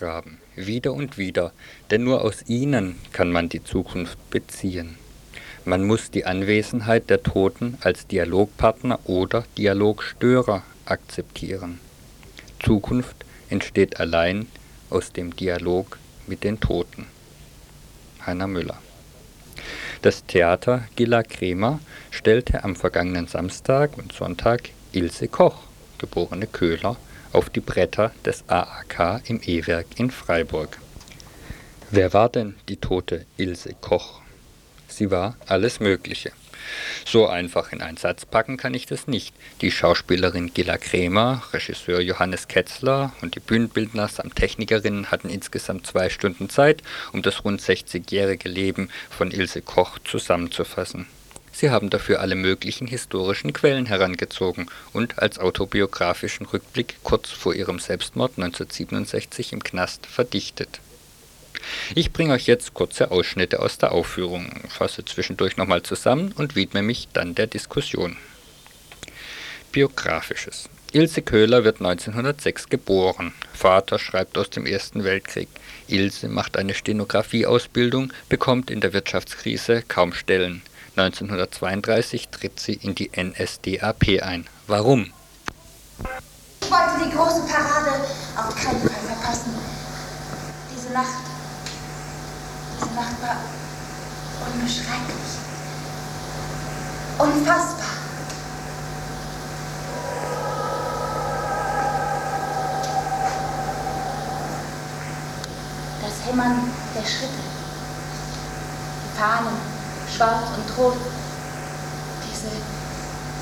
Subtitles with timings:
[0.00, 1.52] ausgraben, wieder und wieder,
[1.90, 4.96] denn nur aus ihnen kann man die Zukunft beziehen.
[5.64, 11.80] Man muss die Anwesenheit der Toten als Dialogpartner oder Dialogstörer akzeptieren.
[12.64, 13.16] Zukunft
[13.50, 14.46] entsteht allein
[14.88, 17.06] aus dem Dialog mit den Toten.
[18.24, 18.78] Heiner Müller
[20.02, 21.78] das Theater Gilla Kremer
[22.10, 25.58] stellte am vergangenen Samstag und Sonntag Ilse Koch,
[25.98, 26.96] geborene Köhler,
[27.32, 30.78] auf die Bretter des AAK im E-Werk in Freiburg.
[31.90, 34.20] Wer war denn die tote Ilse Koch?
[34.88, 36.32] Sie war alles Mögliche.
[37.04, 39.34] So einfach in einen Satz packen kann ich das nicht.
[39.60, 46.10] Die Schauspielerin Gilla Kremer, Regisseur Johannes Ketzler und die Bühnenbildner samt Technikerinnen hatten insgesamt zwei
[46.10, 51.06] Stunden Zeit, um das rund 60-jährige Leben von Ilse Koch zusammenzufassen.
[51.52, 57.78] Sie haben dafür alle möglichen historischen Quellen herangezogen und als autobiografischen Rückblick kurz vor ihrem
[57.78, 60.80] Selbstmord 1967 im Knast verdichtet.
[61.94, 66.82] Ich bringe euch jetzt kurze Ausschnitte aus der Aufführung, fasse zwischendurch nochmal zusammen und widme
[66.82, 68.16] mich dann der Diskussion.
[69.72, 70.68] Biografisches.
[70.92, 73.32] Ilse Köhler wird 1906 geboren.
[73.52, 75.48] Vater schreibt aus dem Ersten Weltkrieg.
[75.86, 80.62] Ilse macht eine Stenografieausbildung, bekommt in der Wirtschaftskrise kaum Stellen.
[80.96, 84.46] 1932 tritt sie in die NSDAP ein.
[84.66, 85.12] Warum?
[86.62, 88.04] Ich wollte die große Parade
[88.36, 89.54] auf keinen Fall verpassen.
[90.74, 91.30] Diese Nacht
[92.80, 93.36] diese Nacht war
[94.46, 95.16] unbeschreiblich.
[97.18, 97.86] Unfassbar.
[106.02, 107.28] Das Hämmern der Schritte,
[109.04, 109.79] die Fahnen,
[110.14, 110.96] schwarz und rot,
[112.30, 112.50] diese,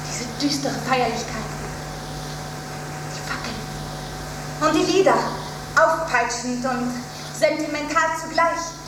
[0.09, 1.51] diese düstere Feierlichkeit,
[3.15, 5.19] die Fackeln und die Lieder,
[5.77, 6.93] aufpeitschend und
[7.39, 8.79] sentimental zugleich.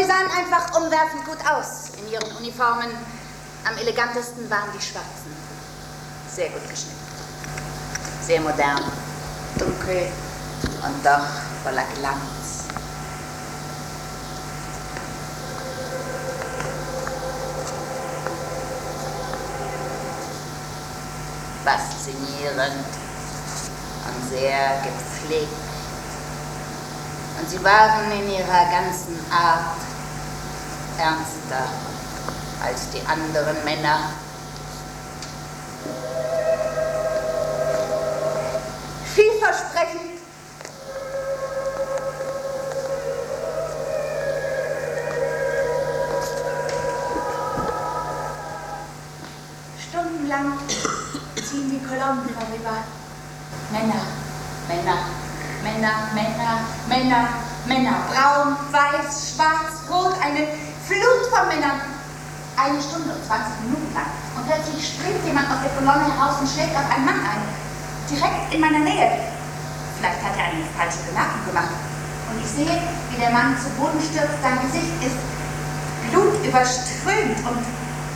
[0.00, 2.90] sie sahen einfach umwerfend gut aus in ihren Uniformen.
[3.64, 5.36] Am elegantesten waren die Schwarzen.
[6.34, 6.96] Sehr gut geschnitten.
[8.22, 8.99] Sehr modern.
[9.58, 10.06] Dunkel
[10.82, 11.26] und doch
[11.62, 12.64] voller Glanz.
[21.64, 22.86] Faszinierend
[24.06, 25.48] und sehr gepflegt.
[27.40, 29.76] Und sie waren in ihrer ganzen Art
[30.98, 31.68] ernster
[32.62, 34.10] als die anderen Männer.
[39.50, 40.20] Vielversprechend.
[49.88, 50.58] Stundenlang
[51.36, 52.84] ziehen die Kolonnen vorüber.
[53.72, 54.02] Männer,
[54.68, 54.98] Männer,
[55.64, 57.28] Männer, Männer, Männer,
[57.66, 60.46] Männer, braun, weiß, schwarz, rot, eine
[60.86, 61.80] Flut von Männern.
[62.56, 64.10] Eine Stunde und 20 Minuten lang.
[64.36, 67.42] Und plötzlich springt jemand aus der Kolonne heraus und schlägt auf einen Mann ein.
[68.08, 69.29] Direkt in meiner Nähe.
[70.00, 71.76] Vielleicht hat er eine falsche Bemerkung gemacht.
[72.32, 72.80] Und ich sehe,
[73.10, 74.40] wie der Mann zu Boden stürzt.
[74.40, 75.20] Sein Gesicht ist
[76.08, 77.64] blutüberströmt und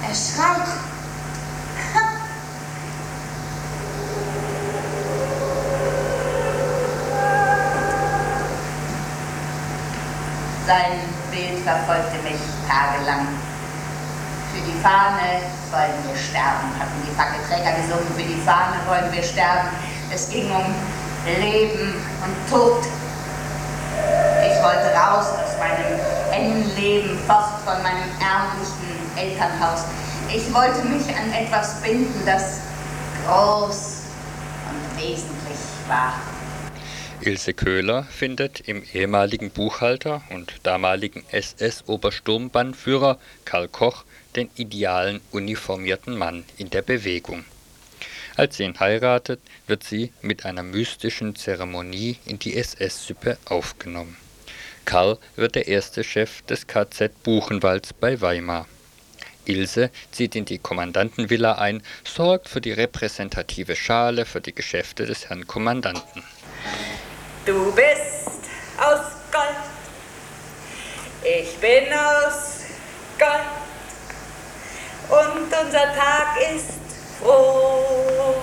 [0.00, 0.64] er schreit.
[10.66, 13.28] Sein Bild verfolgte mich tagelang.
[14.54, 18.08] Für die Fahne wollen wir sterben, hatten die Fackelträger gesungen.
[18.16, 19.68] Für die Fahne wollen wir sterben.
[20.10, 20.74] Es ging um
[21.24, 22.82] Leben und Tod.
[24.46, 25.98] Ich wollte raus aus meinem
[26.32, 29.84] engen Leben, fort von meinem ärmlichen Elternhaus.
[30.28, 32.60] Ich wollte mich an etwas binden, das
[33.26, 34.02] groß
[34.68, 36.14] und wesentlich war.
[37.20, 44.04] Ilse Köhler findet im ehemaligen Buchhalter und damaligen SS-Obersturmbannführer Karl Koch
[44.36, 47.44] den idealen uniformierten Mann in der Bewegung.
[48.36, 54.16] Als sie ihn heiratet, wird sie mit einer mystischen Zeremonie in die SS-Sippe aufgenommen.
[54.84, 58.66] Karl wird der erste Chef des KZ Buchenwalds bei Weimar.
[59.46, 65.28] Ilse zieht in die Kommandantenvilla ein, sorgt für die repräsentative Schale für die Geschäfte des
[65.28, 66.24] Herrn Kommandanten.
[67.46, 68.48] Du bist
[68.78, 69.44] aus Gold,
[71.22, 72.62] ich bin aus
[73.18, 73.64] Gold
[75.10, 76.83] und unser Tag ist
[77.20, 78.34] froh.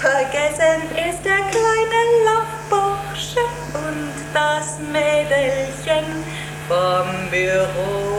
[0.00, 3.44] Vergessen ist der kleine Laufbursche
[3.74, 6.24] und das Mädelchen
[6.68, 8.10] vom Büro.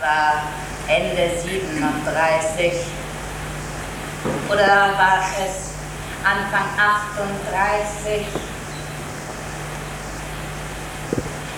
[0.00, 0.42] war
[0.88, 2.72] Ende 37
[4.48, 5.70] oder war es
[6.24, 8.26] Anfang 38?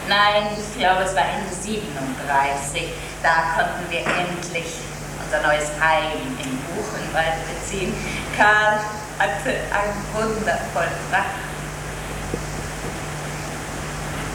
[0.09, 2.93] Nein, ich glaube, es war Ende 37.
[3.23, 4.83] Da konnten wir endlich
[5.23, 7.95] unser neues Heim in Buchenwald beziehen.
[8.37, 8.81] Karl
[9.19, 11.43] hatte ein Wunder vollbracht.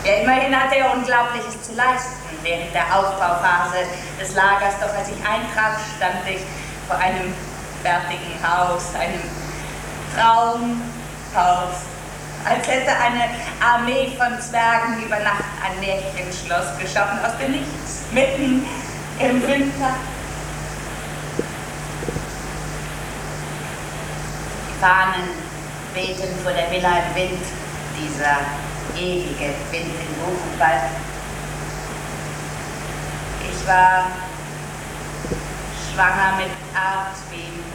[0.05, 2.15] Ja, immerhin hatte er Unglaubliches zu leisten.
[2.43, 3.83] Während der Aufbauphase
[4.21, 6.41] des Lagers, doch als ich eintraf, stand ich
[6.87, 7.33] vor einem
[7.83, 9.21] fertigen Haus, einem
[10.15, 11.96] Traumhaus.
[12.45, 13.30] Als hätte eine
[13.60, 18.66] Armee von Zwergen über Nacht ein Märchenschloss geschaffen aus dem Nichts, mitten
[19.19, 19.95] im Winter.
[24.69, 25.30] Die Fahnen
[25.94, 27.44] wehten vor der Villa im Wind,
[27.98, 28.38] dieser
[28.95, 30.84] ewige Wind in Buchenwald.
[33.50, 34.07] Ich war
[35.92, 37.66] schwanger mit Artwin.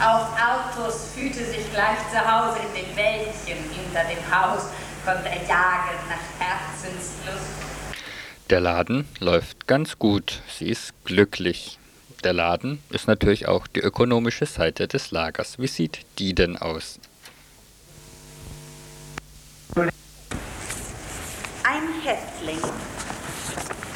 [0.00, 4.66] Auf Autos fühlte sich gleich zu Hause in den Wäldchen hinter dem Haus,
[5.04, 7.58] konnte er jagen nach Herzenslust.
[8.48, 11.80] Der Laden läuft ganz gut, sie ist glücklich.
[12.22, 15.58] Der Laden ist natürlich auch die ökonomische Seite des Lagers.
[15.58, 17.00] Wie sieht die denn aus?
[19.74, 19.92] Ein
[22.04, 22.60] Häftling,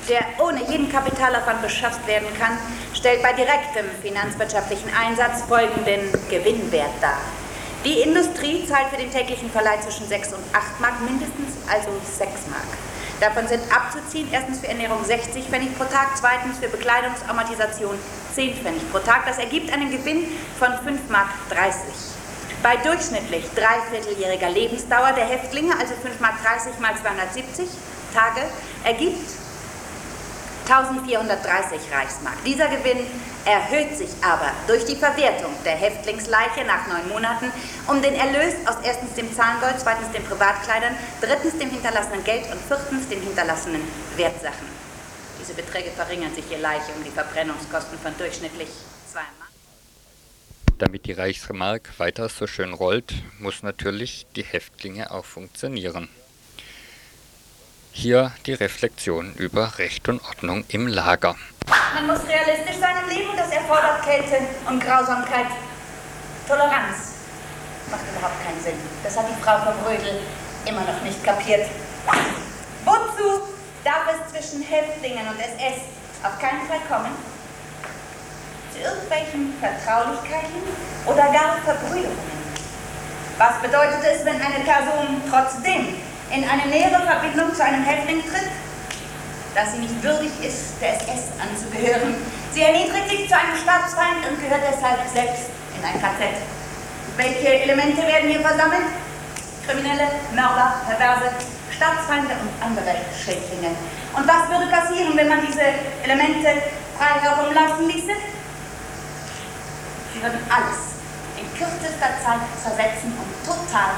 [0.09, 2.59] der ohne jeden Kapitalaufwand beschafft werden kann,
[3.03, 7.19] stellt bei direktem finanzwirtschaftlichen Einsatz folgenden Gewinnwert dar.
[7.85, 12.47] Die Industrie zahlt für den täglichen Verleih zwischen 6 und 8 Mark mindestens, also 6
[12.47, 12.71] Mark.
[13.19, 17.99] Davon sind abzuziehen erstens für Ernährung 60 Pfennig pro Tag, zweitens für Bekleidungsamortisation
[18.37, 19.27] 10 Pfennig pro Tag.
[19.27, 20.23] Das ergibt einen Gewinn
[20.61, 21.83] von 5 Mark 30.
[22.63, 27.67] Bei durchschnittlich dreivierteljähriger Lebensdauer der Häftlinge, also 5 Mark 30 mal 270
[28.15, 28.47] Tage,
[28.85, 29.42] ergibt
[30.73, 32.43] 1430 Reichsmark.
[32.47, 33.07] Dieser Gewinn
[33.45, 37.53] erhöht sich aber durch die Verwertung der Häftlingsleiche nach neun Monaten
[37.89, 42.61] um den Erlös aus erstens dem Zahngold, zweitens den Privatkleidern, drittens dem hinterlassenen Geld und
[42.61, 43.83] viertens den hinterlassenen
[44.17, 44.67] Wertsachen.
[45.41, 48.69] Diese Beträge verringern sich je Leiche um die Verbrennungskosten von durchschnittlich
[49.11, 49.51] zwei Mark.
[50.79, 56.09] Damit die Reichsmark weiter so schön rollt, muss natürlich die Häftlinge auch funktionieren.
[57.95, 61.37] Hier die Reflexion über Recht und Ordnung im Lager.
[61.95, 65.47] Man muss realistisch sein im Leben, das erfordert Kälte und Grausamkeit.
[66.49, 67.21] Toleranz
[67.91, 68.81] macht überhaupt keinen Sinn.
[69.05, 70.21] Das hat die Frau von Brödel
[70.65, 71.69] immer noch nicht kapiert.
[72.87, 73.53] Wozu
[73.85, 75.85] darf es zwischen Häftlingen und SS
[76.25, 77.13] auf keinen Fall kommen?
[78.73, 80.65] Zu irgendwelchen Vertraulichkeiten
[81.05, 82.43] oder gar Verbrüderungen?
[83.37, 86.01] Was bedeutet es, wenn eine Person trotzdem
[86.33, 88.49] in eine nähere Verbindung zu einem Häftling tritt,
[89.55, 92.17] dass sie nicht würdig ist, der SS anzugehören.
[92.53, 96.41] Sie erniedrigt sich zu einem Staatsfeind und gehört deshalb selbst in ein KZ.
[97.17, 98.89] Welche Elemente werden hier versammelt?
[99.67, 101.37] Kriminelle, Mörder, Perverse,
[101.71, 103.77] Staatsfeinde und andere Schädlinge.
[104.17, 105.69] Und was würde passieren, wenn man diese
[106.03, 106.49] Elemente
[106.97, 108.17] frei herumlaufen ließe?
[110.15, 110.97] Sie würden alles
[111.37, 113.93] in kürzester Zeit zersetzen und total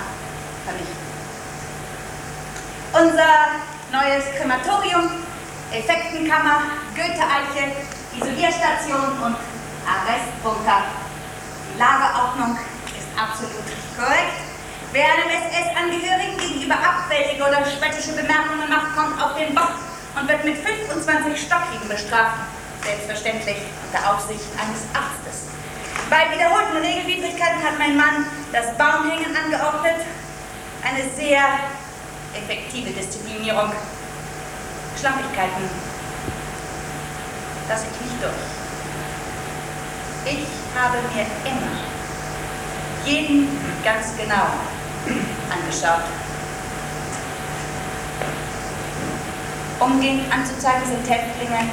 [0.67, 1.04] vernichten.
[2.95, 3.59] Unser
[3.91, 5.11] neues Krematorium,
[5.73, 6.63] Effektenkammer,
[6.95, 7.75] Goethe-Eiche,
[8.15, 9.35] Isolierstation und
[9.83, 10.87] Arrestbunker.
[11.75, 12.57] Die Lagerordnung
[12.95, 13.67] ist absolut
[13.99, 14.39] korrekt.
[14.93, 19.75] Wer einem SS-Angehörigen gegenüber abfällige oder spöttische Bemerkungen macht, kommt auf den Bock
[20.15, 22.47] und wird mit 25 Stockhieben bestraft.
[22.87, 23.59] Selbstverständlich
[23.91, 25.51] unter Aufsicht eines Arztes.
[26.09, 29.99] Bei wiederholten Regelwidrigkeiten hat mein Mann das Baumhängen angeordnet.
[30.87, 31.43] Eine sehr
[32.37, 33.73] effektive Disziplinierung.
[34.99, 35.69] Schlampigkeiten
[37.69, 38.33] lasse ich nicht durch.
[40.27, 41.75] Ich habe mir immer
[43.05, 43.49] jeden
[43.85, 44.47] ganz genau
[45.51, 46.05] angeschaut.
[49.81, 51.69] Umgehend anzuzeigen sind Häftlinge,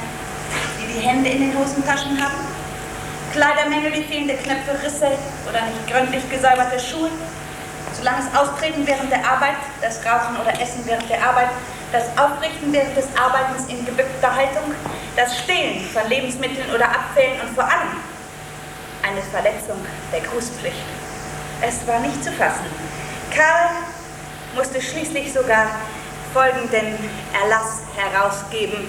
[0.78, 2.46] die die Hände in den Hosentaschen haben,
[3.32, 5.12] Kleidermängel wie fehlende Knöpfe, Risse
[5.48, 7.08] oder nicht gründlich gesäuberte Schuhe,
[7.96, 11.48] solange es Austreten während der Arbeit, das Rauchen oder Essen während der Arbeit,
[11.92, 14.74] das Aufrichten während des Arbeitens in gebückter Haltung,
[15.16, 17.96] das Stehlen von Lebensmitteln oder Abfällen und vor allem
[19.02, 19.76] eine Verletzung
[20.12, 20.76] der Grußpflicht.
[21.60, 22.66] Es war nicht zu fassen.
[23.34, 23.70] Karl
[24.54, 25.66] musste schließlich sogar
[26.32, 26.98] folgenden
[27.42, 28.88] Erlass herausgeben.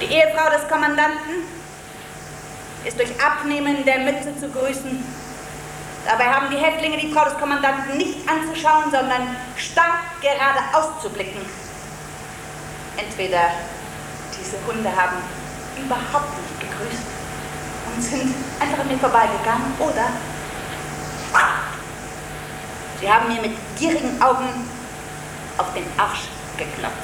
[0.00, 1.46] Die Ehefrau des Kommandanten
[2.84, 5.04] ist durch Abnehmen der Mütze zu grüßen
[6.04, 11.40] Dabei haben die Häftlinge die Frau des Kommandanten nicht anzuschauen, sondern stark geradeaus zu blicken.
[12.96, 13.50] Entweder
[14.36, 15.16] diese Hunde haben
[15.76, 17.06] überhaupt nicht gegrüßt
[17.94, 20.08] und sind einfach an mir vorbeigegangen oder
[23.00, 24.48] sie haben mir mit gierigen Augen
[25.58, 26.96] auf den Arsch geklopft.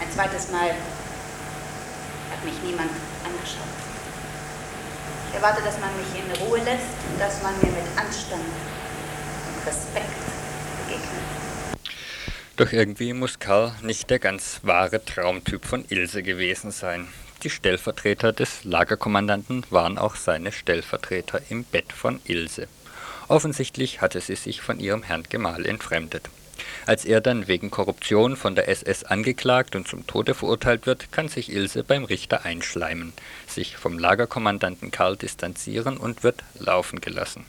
[0.00, 0.70] Ein zweites Mal
[2.30, 2.90] hat mich niemand
[3.24, 3.95] angeschaut.
[5.36, 10.06] Erwarte, dass man mich in Ruhe lässt und dass man mir mit Anstand und Respekt
[10.86, 11.10] begegnet.
[12.56, 17.08] Doch irgendwie muss Karl nicht der ganz wahre Traumtyp von Ilse gewesen sein.
[17.42, 22.66] Die Stellvertreter des Lagerkommandanten waren auch seine Stellvertreter im Bett von Ilse.
[23.28, 26.30] Offensichtlich hatte sie sich von ihrem Herrn Gemahl entfremdet.
[26.86, 31.28] Als er dann wegen Korruption von der SS angeklagt und zum Tode verurteilt wird, kann
[31.28, 33.12] sich Ilse beim Richter einschleimen,
[33.46, 37.44] sich vom Lagerkommandanten Karl distanzieren und wird laufen gelassen.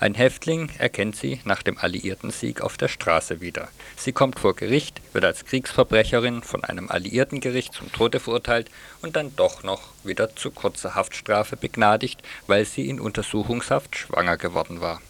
[0.00, 3.68] Ein Häftling erkennt sie nach dem alliierten Sieg auf der Straße wieder.
[3.96, 8.70] Sie kommt vor Gericht, wird als Kriegsverbrecherin von einem alliierten Gericht zum Tode verurteilt
[9.02, 14.80] und dann doch noch wieder zu kurzer Haftstrafe begnadigt, weil sie in Untersuchungshaft schwanger geworden
[14.80, 15.00] war.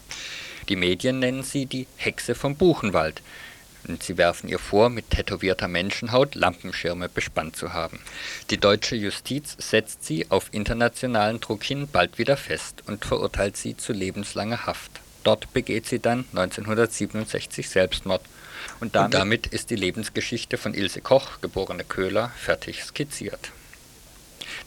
[0.69, 3.21] Die Medien nennen sie die Hexe vom Buchenwald.
[3.87, 7.99] Und sie werfen ihr vor, mit tätowierter Menschenhaut Lampenschirme bespannt zu haben.
[8.49, 13.77] Die deutsche Justiz setzt sie auf internationalen Druck hin bald wieder fest und verurteilt sie
[13.77, 14.91] zu lebenslanger Haft.
[15.23, 18.21] Dort begeht sie dann 1967 Selbstmord.
[18.79, 23.51] Und damit, und damit ist die Lebensgeschichte von Ilse Koch, geborene Köhler, fertig skizziert.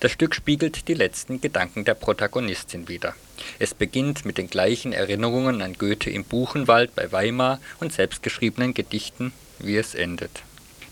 [0.02, 3.14] Das Stück spiegelt die letzten Gedanken der Protagonistin wider.
[3.60, 9.32] Es beginnt mit den gleichen Erinnerungen an Goethe im Buchenwald bei Weimar und selbstgeschriebenen Gedichten,
[9.60, 10.42] wie es endet.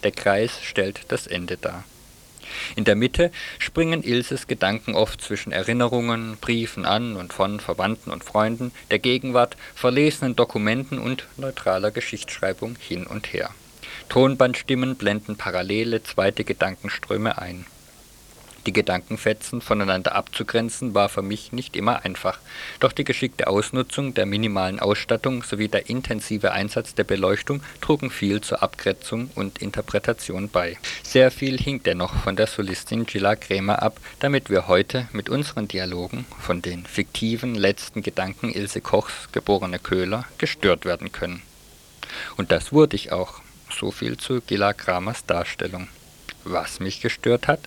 [0.04, 1.82] Der Kreis stellt das Ende dar.
[2.76, 8.22] In der Mitte springen Ilses Gedanken oft zwischen Erinnerungen, Briefen an und von Verwandten und
[8.22, 13.50] Freunden, der Gegenwart, verlesenen Dokumenten und neutraler Geschichtsschreibung hin und her.
[14.08, 17.66] Tonbandstimmen blenden parallele zweite Gedankenströme ein
[18.66, 22.38] die Gedankenfetzen voneinander abzugrenzen, war für mich nicht immer einfach,
[22.78, 28.40] doch die geschickte Ausnutzung der minimalen Ausstattung sowie der intensive Einsatz der Beleuchtung trugen viel
[28.40, 30.78] zur Abgrenzung und Interpretation bei.
[31.02, 35.68] Sehr viel hing dennoch von der Solistin Gilla Krämer ab, damit wir heute mit unseren
[35.68, 41.42] Dialogen von den fiktiven letzten Gedanken Ilse Kochs, geborene Köhler, gestört werden können.
[42.36, 43.40] Und das wurde ich auch.
[43.72, 45.88] So viel zu Gilla Kramers Darstellung.
[46.44, 47.60] Was mich gestört hat?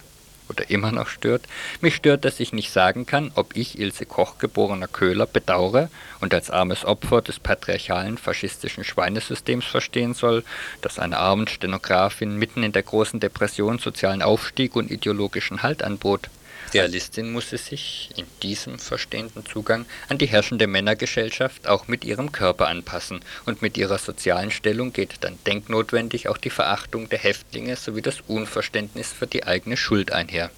[0.53, 1.43] Oder immer noch stört.
[1.81, 6.33] Mich stört, dass ich nicht sagen kann, ob ich, Ilse Koch, geborener Köhler, bedauere und
[6.33, 10.43] als armes Opfer des patriarchalen faschistischen Schweinesystems verstehen soll,
[10.81, 16.29] das einer armen Stenografin mitten in der großen Depression sozialen Aufstieg und ideologischen Halt anbot.
[16.73, 22.67] Realistin musste sich in diesem verstehenden Zugang an die herrschende Männergesellschaft auch mit ihrem Körper
[22.67, 28.01] anpassen, und mit ihrer sozialen Stellung geht dann denknotwendig auch die Verachtung der Häftlinge sowie
[28.01, 30.49] das Unverständnis für die eigene Schuld einher.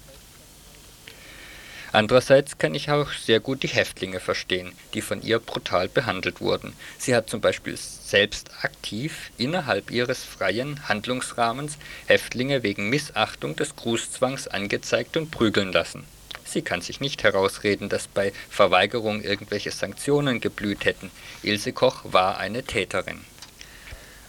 [1.96, 6.74] Andererseits kann ich auch sehr gut die Häftlinge verstehen, die von ihr brutal behandelt wurden.
[6.98, 14.46] Sie hat zum Beispiel selbst aktiv innerhalb ihres freien Handlungsrahmens Häftlinge wegen Missachtung des Grußzwangs
[14.46, 16.04] angezeigt und prügeln lassen.
[16.44, 21.10] Sie kann sich nicht herausreden, dass bei Verweigerung irgendwelche Sanktionen geblüht hätten.
[21.42, 23.22] Ilse Koch war eine Täterin.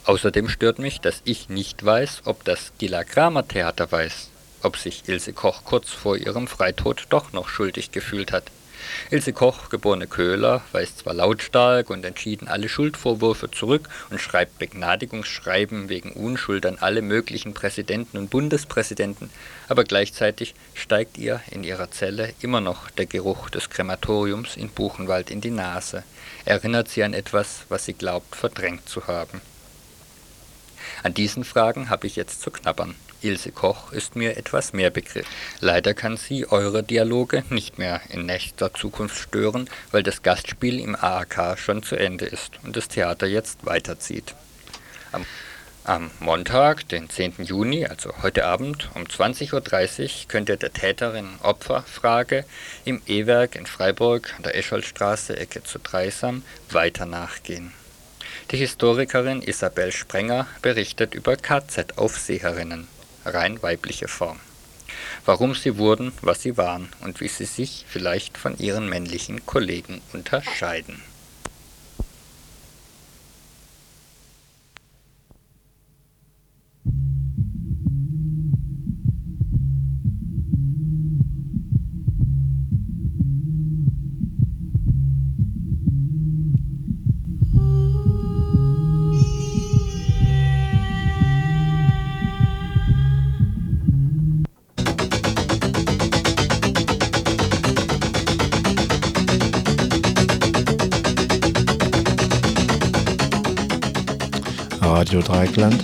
[0.06, 4.30] Außerdem stört mich, dass ich nicht weiß, ob das Gila Kramer Theater weiß,
[4.64, 8.52] ob sich Ilse Koch kurz vor ihrem Freitod doch noch schuldig gefühlt hat.
[9.10, 15.90] Ilse Koch, geborene Köhler, weist zwar lautstark und entschieden alle Schuldvorwürfe zurück und schreibt Begnadigungsschreiben
[15.90, 19.30] wegen Unschuld an alle möglichen Präsidenten und Bundespräsidenten,
[19.68, 25.32] aber gleichzeitig steigt ihr in ihrer Zelle immer noch der Geruch des Krematoriums in Buchenwald
[25.32, 26.04] in die Nase,
[26.46, 29.42] erinnert sie an etwas, was sie glaubt verdrängt zu haben.
[31.04, 32.96] An diesen Fragen habe ich jetzt zu knabbern.
[33.22, 35.26] Ilse Koch ist mir etwas mehr Begriff.
[35.60, 40.96] Leider kann sie eure Dialoge nicht mehr in nächster Zukunft stören, weil das Gastspiel im
[40.96, 44.36] AAK schon zu Ende ist und das Theater jetzt weiterzieht.
[45.12, 45.26] Am,
[45.84, 47.44] am Montag, den 10.
[47.44, 49.54] Juni, also heute Abend um 20.30
[50.04, 52.46] Uhr, könnt ihr der Täterin-Opfer-Frage
[52.86, 57.74] im E-Werk in Freiburg an der Escholstraße, Ecke zu Dreisam, weiter nachgehen.
[58.52, 62.88] Die Historikerin Isabel Sprenger berichtet über KZ-Aufseherinnen
[63.34, 64.40] rein weibliche Form.
[65.26, 70.02] Warum sie wurden, was sie waren und wie sie sich vielleicht von ihren männlichen Kollegen
[70.14, 71.02] unterscheiden.
[105.28, 105.84] Dreieckland.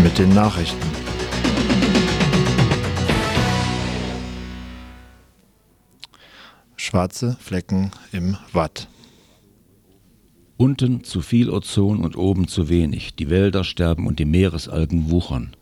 [0.00, 0.78] Mit den Nachrichten.
[6.76, 8.86] Schwarze Flecken im Watt.
[10.56, 13.16] Unten zu viel Ozon und oben zu wenig.
[13.16, 15.55] Die Wälder sterben und die Meeresalgen wuchern.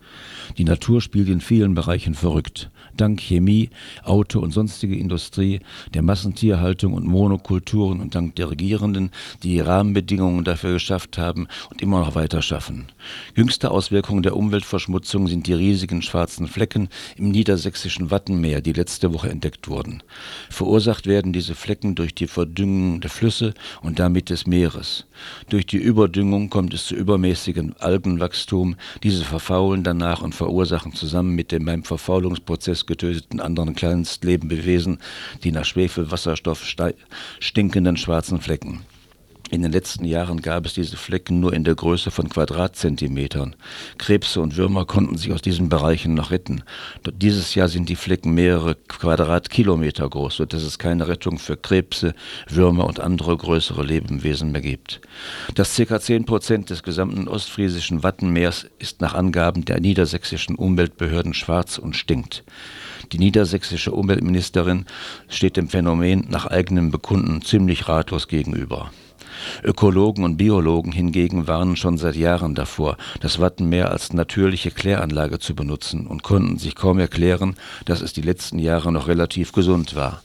[0.58, 2.70] Die Natur spielt in vielen Bereichen verrückt.
[2.96, 3.70] Dank Chemie,
[4.04, 5.60] Auto und sonstige Industrie,
[5.94, 9.10] der Massentierhaltung und Monokulturen und dank der Regierenden,
[9.42, 12.86] die die Rahmenbedingungen dafür geschafft haben und immer noch weiter schaffen.
[13.36, 19.30] Jüngste Auswirkungen der Umweltverschmutzung sind die riesigen schwarzen Flecken im niedersächsischen Wattenmeer, die letzte Woche
[19.30, 20.02] entdeckt wurden.
[20.50, 25.06] Verursacht werden diese Flecken durch die Verdüngung der Flüsse und damit des Meeres.
[25.48, 28.76] Durch die Überdüngung kommt es zu übermäßigem Algenwachstum.
[29.02, 34.98] Diese verfaulen danach und verursachen zusammen mit dem beim Verfaulungsprozess getöteten anderen Kleinstlebewesen
[35.42, 36.62] die nach Schwefelwasserstoff
[37.40, 38.82] stinkenden schwarzen Flecken.
[39.54, 43.54] In den letzten Jahren gab es diese Flecken nur in der Größe von Quadratzentimetern.
[43.98, 46.64] Krebse und Würmer konnten sich aus diesen Bereichen noch retten.
[47.12, 52.14] Dieses Jahr sind die Flecken mehrere Quadratkilometer groß, sodass es keine Rettung für Krebse,
[52.48, 55.00] Würmer und andere größere Lebewesen mehr gibt.
[55.54, 56.00] Das ca.
[56.00, 62.42] 10 Prozent des gesamten ostfriesischen Wattenmeers ist nach Angaben der niedersächsischen Umweltbehörden schwarz und stinkt.
[63.12, 64.86] Die niedersächsische Umweltministerin
[65.28, 68.90] steht dem Phänomen nach eigenem Bekunden ziemlich ratlos gegenüber.
[69.62, 75.54] Ökologen und Biologen hingegen warnen schon seit Jahren davor, das Wattenmeer als natürliche Kläranlage zu
[75.54, 80.22] benutzen und konnten sich kaum erklären, dass es die letzten Jahre noch relativ gesund war.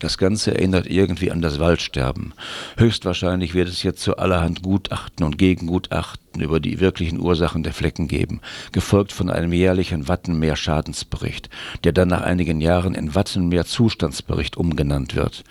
[0.00, 2.34] Das Ganze erinnert irgendwie an das Waldsterben.
[2.76, 8.06] Höchstwahrscheinlich wird es jetzt zu allerhand Gutachten und Gegengutachten über die wirklichen Ursachen der Flecken
[8.06, 8.40] geben,
[8.72, 11.48] gefolgt von einem jährlichen Wattenmeer-Schadensbericht,
[11.84, 15.42] der dann nach einigen Jahren in Wattenmeer-Zustandsbericht umgenannt wird.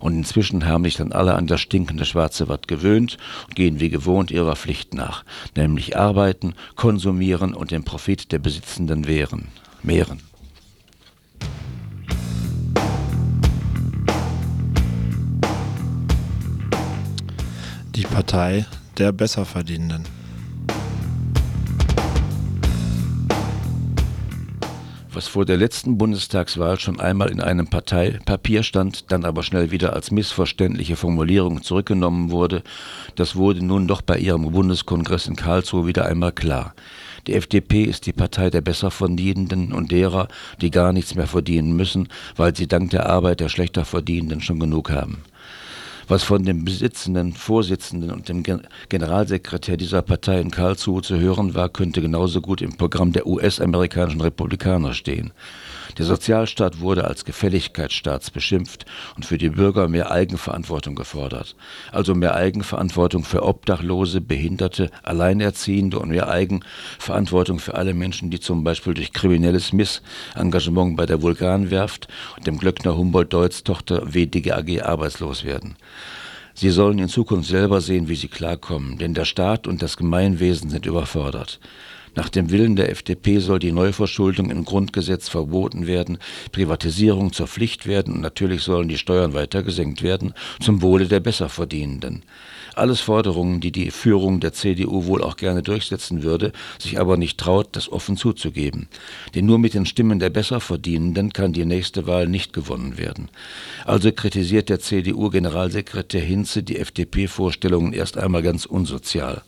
[0.00, 3.88] Und inzwischen haben sich dann alle an das stinkende schwarze Watt gewöhnt und gehen wie
[3.88, 5.24] gewohnt ihrer Pflicht nach,
[5.56, 9.48] nämlich arbeiten, konsumieren und den Profit der Besitzenden wehren,
[9.82, 10.20] mehren.
[17.94, 18.64] Die Partei
[18.96, 20.17] der Besserverdienenden.
[25.18, 29.92] Was vor der letzten Bundestagswahl schon einmal in einem Parteipapier stand, dann aber schnell wieder
[29.92, 32.62] als missverständliche Formulierung zurückgenommen wurde,
[33.16, 36.72] das wurde nun doch bei ihrem Bundeskongress in Karlsruhe wieder einmal klar.
[37.26, 40.28] Die FDP ist die Partei der Besserverdienenden und derer,
[40.60, 44.60] die gar nichts mehr verdienen müssen, weil sie dank der Arbeit der schlechter Verdienenden schon
[44.60, 45.24] genug haben.
[46.08, 48.42] Was von dem besitzenden Vorsitzenden und dem
[48.88, 54.22] Generalsekretär dieser Partei in Karlsruhe zu hören war, könnte genauso gut im Programm der US-amerikanischen
[54.22, 55.32] Republikaner stehen.
[55.96, 58.84] Der Sozialstaat wurde als Gefälligkeitsstaats beschimpft
[59.16, 61.56] und für die Bürger mehr Eigenverantwortung gefordert.
[61.92, 68.64] Also mehr Eigenverantwortung für Obdachlose, Behinderte, Alleinerziehende und mehr Eigenverantwortung für alle Menschen, die zum
[68.64, 75.76] Beispiel durch kriminelles Missengagement bei der Vulkanwerft und dem Glöckner Humboldt-Deutz-Tochter WDGAG arbeitslos werden.
[76.54, 80.70] Sie sollen in Zukunft selber sehen, wie sie klarkommen, denn der Staat und das Gemeinwesen
[80.70, 81.60] sind überfordert.
[82.18, 86.18] Nach dem Willen der FDP soll die Neuverschuldung im Grundgesetz verboten werden,
[86.50, 91.20] Privatisierung zur Pflicht werden und natürlich sollen die Steuern weiter gesenkt werden, zum Wohle der
[91.20, 92.24] Besserverdienenden.
[92.74, 96.50] Alles Forderungen, die die Führung der CDU wohl auch gerne durchsetzen würde,
[96.80, 98.88] sich aber nicht traut, das offen zuzugeben.
[99.36, 103.28] Denn nur mit den Stimmen der Besserverdienenden kann die nächste Wahl nicht gewonnen werden.
[103.84, 109.42] Also kritisiert der CDU-Generalsekretär Hinze die FDP-Vorstellungen erst einmal ganz unsozial.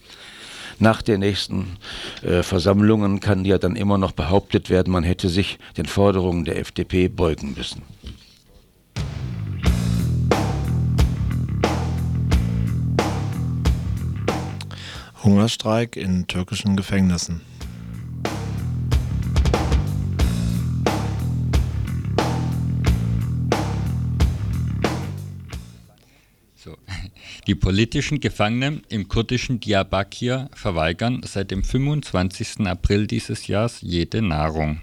[0.82, 1.76] Nach den nächsten
[2.22, 6.58] äh, Versammlungen kann ja dann immer noch behauptet werden, man hätte sich den Forderungen der
[6.58, 7.82] FDP beugen müssen.
[15.22, 17.42] Hungerstreik in türkischen Gefängnissen.
[27.46, 32.66] Die politischen Gefangenen im kurdischen Diyarbakir verweigern seit dem 25.
[32.66, 34.82] April dieses Jahres jede Nahrung.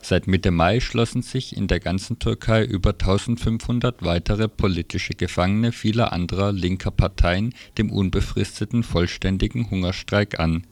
[0.00, 6.12] Seit Mitte Mai schlossen sich in der ganzen Türkei über 1500 weitere politische Gefangene vieler
[6.12, 10.66] anderer linker Parteien dem unbefristeten vollständigen Hungerstreik an.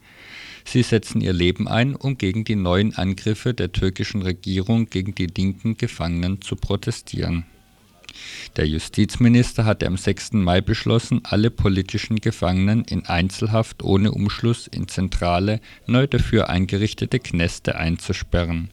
[0.65, 5.27] Sie setzen ihr Leben ein, um gegen die neuen Angriffe der türkischen Regierung gegen die
[5.27, 7.47] linken Gefangenen zu protestieren
[8.57, 10.33] der Justizminister hatte am 6.
[10.33, 17.77] Mai beschlossen, alle politischen Gefangenen in Einzelhaft ohne Umschluss in zentrale, neu dafür eingerichtete Kneste
[17.77, 18.71] einzusperren.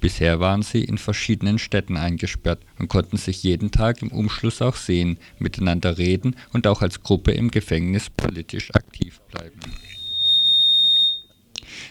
[0.00, 4.76] Bisher waren sie in verschiedenen Städten eingesperrt und konnten sich jeden Tag im Umschluss auch
[4.76, 9.58] sehen, miteinander reden und auch als Gruppe im Gefängnis politisch aktiv bleiben.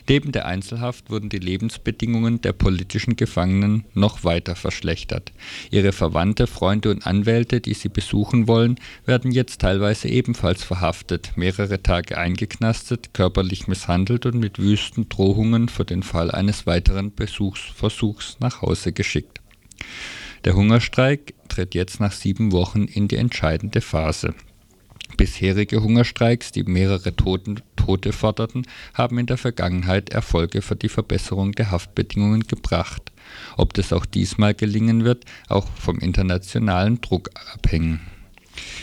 [0.10, 5.34] Neben der Einzelhaft wurden die Lebensbedingungen der politischen Gefangenen noch weiter verschlechtert.
[5.70, 11.84] Ihre Verwandte, Freunde und Anwälte, die sie besuchen wollen, werden jetzt teilweise ebenfalls verhaftet, mehrere
[11.84, 18.62] Tage eingeknastet, körperlich misshandelt und mit wüsten Drohungen für den Fall eines weiteren Besuchsversuchs nach
[18.62, 19.42] Hause geschickt.
[20.46, 24.34] Der Hungerstreik tritt jetzt nach sieben Wochen in die entscheidende Phase.
[25.16, 31.72] Bisherige Hungerstreiks, die mehrere Tote forderten, haben in der Vergangenheit Erfolge für die Verbesserung der
[31.72, 33.12] Haftbedingungen gebracht.
[33.56, 38.02] Ob das auch diesmal gelingen wird, auch vom internationalen Druck abhängen.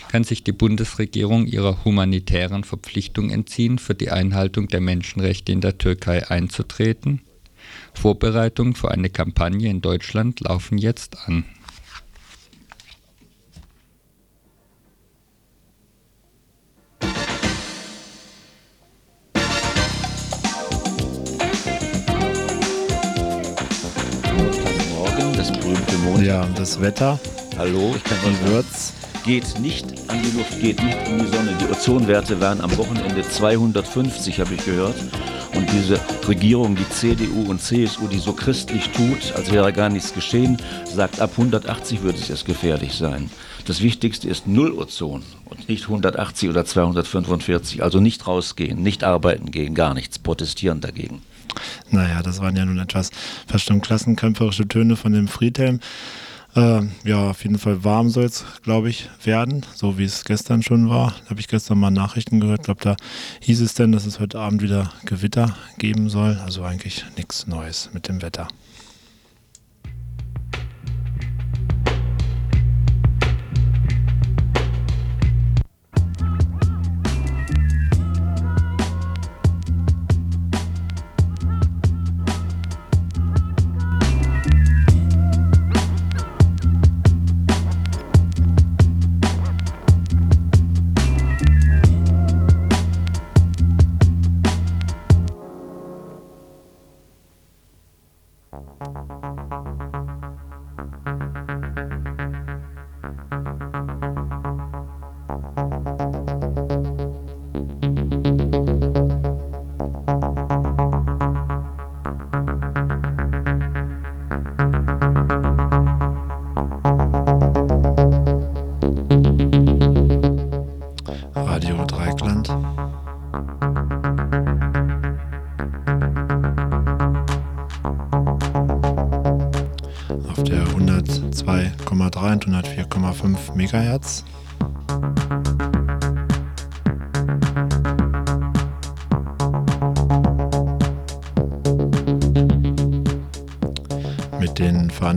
[0.09, 5.79] Kann sich die Bundesregierung ihrer humanitären Verpflichtung entziehen, für die Einhaltung der Menschenrechte in der
[5.79, 7.23] Türkei einzutreten?
[7.95, 11.45] Vorbereitungen für eine Kampagne in Deutschland laufen jetzt an.
[26.23, 27.19] Ja, das Wetter.
[27.59, 28.93] Hallo, ich kann Wie wird's?
[29.25, 31.57] Geht nicht an die Luft, geht nicht in die Sonne.
[31.61, 34.95] Die Ozonwerte waren am Wochenende 250, habe ich gehört.
[35.55, 40.13] Und diese Regierung, die CDU und CSU, die so christlich tut, als wäre gar nichts
[40.13, 43.31] geschehen, sagt, ab 180 würde es erst gefährlich sein.
[43.67, 47.83] Das Wichtigste ist Null Ozon und nicht 180 oder 245.
[47.83, 51.23] Also nicht rausgehen, nicht arbeiten gehen, gar nichts, protestieren dagegen.
[51.91, 53.11] Naja, das waren ja nun etwas
[53.47, 55.81] verstimmt klassenkämpferische Töne von dem Friedhelm.
[56.57, 60.63] Äh, ja, auf jeden Fall warm soll es, glaube ich, werden, so wie es gestern
[60.63, 61.15] schon war.
[61.25, 62.61] Da habe ich gestern mal Nachrichten gehört.
[62.61, 62.97] Ich glaube, da
[63.41, 66.41] hieß es denn, dass es heute Abend wieder Gewitter geben soll.
[66.45, 68.49] Also eigentlich nichts Neues mit dem Wetter.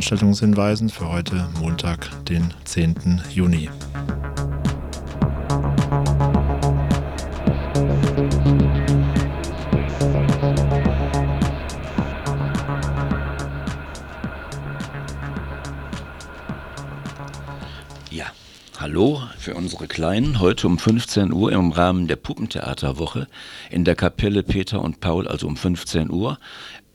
[0.08, 3.24] Veranstaltungshinweisen für heute Montag, den 10.
[3.30, 3.70] Juni.
[18.10, 18.28] Ja,
[18.80, 20.40] hallo für unsere Kleinen.
[20.40, 23.28] Heute um 15 Uhr im Rahmen der Puppentheaterwoche
[23.70, 26.40] in der Kapelle Peter und Paul, also um 15 Uhr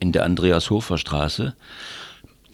[0.01, 1.55] in der Andreas-Hofer-Straße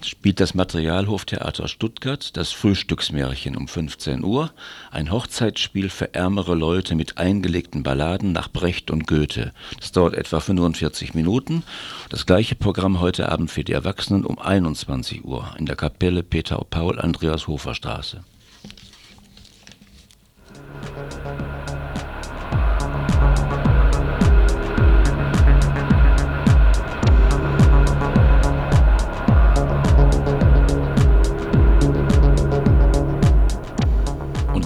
[0.06, 4.50] spielt das Materialhoftheater Stuttgart das Frühstücksmärchen um 15 Uhr,
[4.90, 9.52] ein Hochzeitsspiel für ärmere Leute mit eingelegten Balladen nach Brecht und Goethe.
[9.78, 11.62] Das dauert etwa 45 Minuten.
[12.11, 16.64] Das gleiche Programm heute Abend für die Erwachsenen um 21 Uhr in der Kapelle Peter
[16.68, 18.22] Paul Andreas Hofer Straße.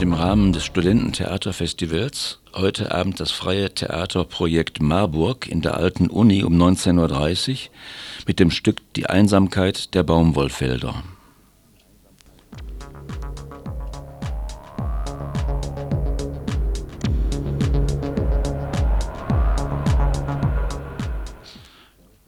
[0.02, 6.60] Im Rahmen des Studententheaterfestivals heute Abend das freie Theaterprojekt Marburg in der alten Uni um
[6.60, 7.56] 19.30 Uhr
[8.26, 11.04] mit dem Stück Die Einsamkeit der Baumwollfelder.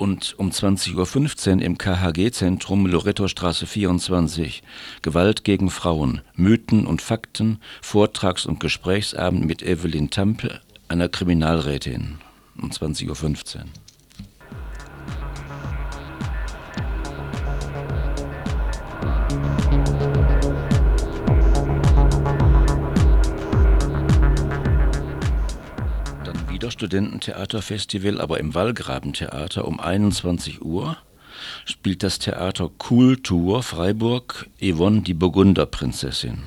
[0.05, 4.63] Und um 20.15 Uhr im KHG-Zentrum Lorettostraße 24
[5.01, 12.19] Gewalt gegen Frauen, Mythen und Fakten, Vortrags- und Gesprächsabend mit Evelyn Tampe, einer Kriminalrätin.
[12.61, 13.65] Um 20.15 Uhr.
[26.65, 30.97] Wieder Studententheaterfestival, aber im Wallgrabentheater um 21 Uhr
[31.67, 36.39] spielt das Theater Kultur Freiburg Yvonne die Burgunderprinzessin.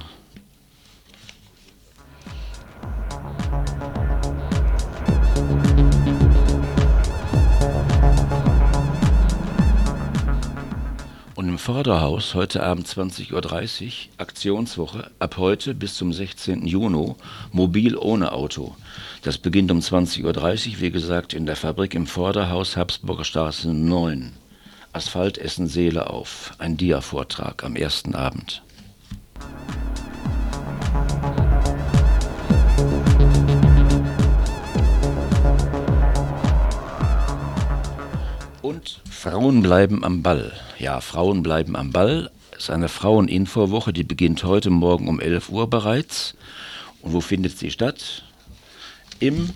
[11.35, 16.65] Und im Vorderhaus heute Abend 20.30 Uhr, Aktionswoche, ab heute bis zum 16.
[16.65, 17.13] Juni,
[17.51, 18.75] mobil ohne Auto.
[19.23, 24.33] Das beginnt um 20.30 Uhr, wie gesagt, in der Fabrik im Vorderhaus, Habsburger Straße 9.
[24.93, 26.53] Asphalt essen Seele auf.
[26.59, 28.63] Ein Dia-Vortrag am ersten Abend.
[38.61, 40.53] Und Frauen bleiben am Ball.
[40.77, 42.29] Ja, Frauen bleiben am Ball.
[42.51, 46.35] Es ist eine Fraueninfowoche, die beginnt heute Morgen um 11 Uhr bereits.
[47.01, 48.23] Und wo findet sie statt?
[49.19, 49.49] Im,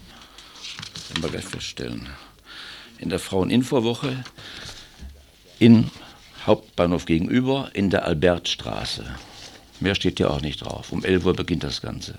[1.10, 2.10] werden wir gleich feststellen,
[2.98, 4.24] in der Fraueninfowoche
[5.60, 5.92] in
[6.46, 9.06] Hauptbahnhof gegenüber in der Albertstraße.
[9.80, 10.92] Mehr steht ja auch nicht drauf.
[10.92, 12.16] Um 11 Uhr beginnt das Ganze.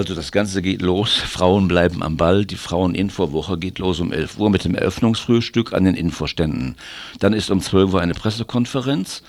[0.00, 4.38] Also das Ganze geht los, Frauen bleiben am Ball, die Frauen-Infowoche geht los um 11
[4.38, 6.76] Uhr mit dem Eröffnungsfrühstück an den Infoständen.
[7.18, 9.22] Dann ist um 12 Uhr eine Pressekonferenz,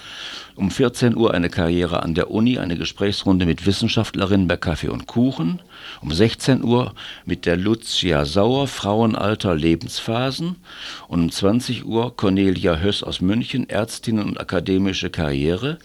[0.55, 5.07] um 14 Uhr eine Karriere an der Uni, eine Gesprächsrunde mit Wissenschaftlerinnen bei Kaffee und
[5.07, 5.61] Kuchen,
[5.99, 6.93] um 16 Uhr
[7.25, 10.55] mit der Lucia Sauer, Frauenalter, Lebensphasen.
[11.09, 15.79] Und um 20 Uhr Cornelia Höss aus München, Ärztin und akademische Karriere.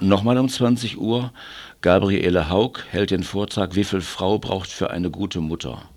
[0.00, 1.30] Nochmal um 20 Uhr
[1.82, 5.88] Gabriele Haug hält den Vortrag Wie viel Frau braucht für eine gute Mutter?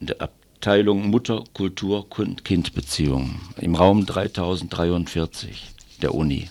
[0.00, 6.50] In der Abteilung Mutter, Kultur, Kind-Beziehung im Raum 3043 der Uni.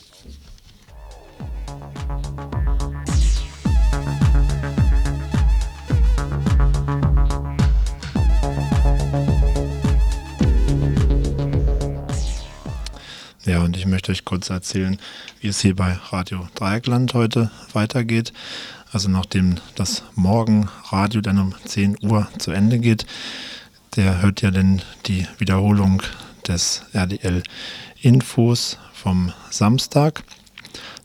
[13.45, 14.97] Ja, und ich möchte euch kurz erzählen,
[15.39, 18.33] wie es hier bei Radio Dreieckland heute weitergeht.
[18.91, 23.05] Also nachdem das Morgenradio dann um 10 Uhr zu Ende geht,
[23.97, 26.01] der hört ja dann die Wiederholung
[26.47, 27.43] des RDL
[28.01, 30.23] Infos vom Samstag.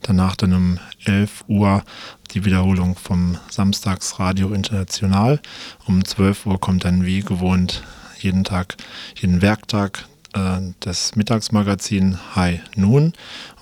[0.01, 1.85] Danach dann um 11 Uhr
[2.31, 5.41] die Wiederholung vom Samstagsradio International.
[5.85, 7.83] Um 12 Uhr kommt dann wie gewohnt
[8.19, 8.77] jeden Tag,
[9.21, 13.13] jeden Werktag das Mittagsmagazin High Noon.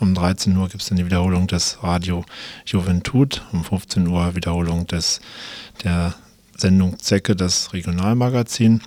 [0.01, 2.25] Um 13 Uhr gibt es dann die Wiederholung des Radio
[2.67, 3.43] Juventud.
[3.53, 5.21] Um 15 Uhr Wiederholung des,
[5.85, 6.15] der
[6.57, 8.83] Sendung Zecke, das Regionalmagazin.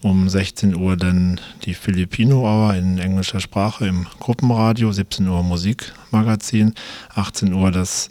[0.00, 4.92] Um 16 Uhr dann die Filipino Hour in englischer Sprache im Gruppenradio.
[4.92, 6.74] 17 Uhr Musikmagazin.
[7.14, 8.08] 18 Uhr das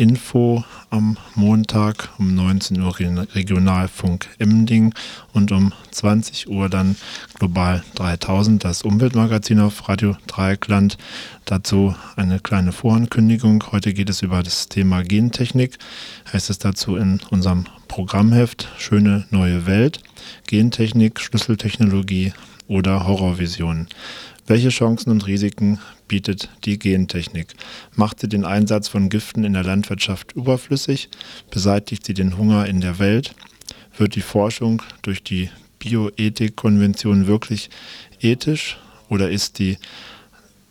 [0.00, 4.94] Info am Montag um 19 Uhr Regionalfunk Emding
[5.34, 6.96] und um 20 Uhr dann
[7.38, 10.96] Global 3000, das Umweltmagazin auf Radio Dreieckland.
[11.44, 13.62] Dazu eine kleine Vorankündigung.
[13.72, 15.76] Heute geht es über das Thema Gentechnik.
[16.32, 20.02] Heißt es dazu in unserem Programmheft Schöne neue Welt.
[20.46, 22.32] Gentechnik, Schlüsseltechnologie
[22.68, 23.88] oder Horrorvisionen.
[24.46, 25.78] Welche Chancen und Risiken
[26.10, 27.54] bietet die Gentechnik?
[27.94, 31.08] Macht sie den Einsatz von Giften in der Landwirtschaft überflüssig?
[31.52, 33.36] Beseitigt sie den Hunger in der Welt?
[33.96, 37.70] Wird die Forschung durch die Bioethikkonvention wirklich
[38.20, 38.76] ethisch
[39.08, 39.78] oder ist, die,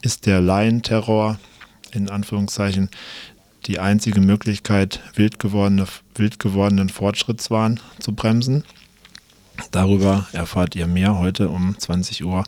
[0.01, 1.39] ist der Laienterror
[1.93, 2.89] in Anführungszeichen
[3.65, 8.65] die einzige Möglichkeit, wild, gewordene, wild gewordenen Fortschrittswahn zu bremsen?
[9.71, 12.43] Darüber erfahrt ihr mehr heute um 20 Uhr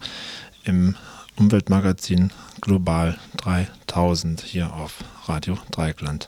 [0.66, 0.96] im
[1.38, 6.28] Umweltmagazin Global 3000 hier auf Radio Dreieckland.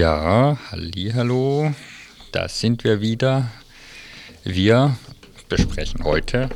[0.00, 1.74] Ja, halli, hallo.
[2.32, 3.50] Da sind wir wieder.
[4.44, 4.96] Wir
[5.50, 6.48] besprechen heute